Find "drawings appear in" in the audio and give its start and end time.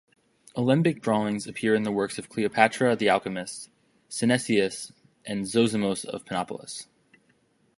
0.99-1.83